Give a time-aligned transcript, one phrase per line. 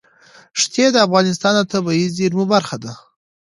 [0.61, 2.93] ښتې د افغانستان د طبیعي زیرمو برخه ده.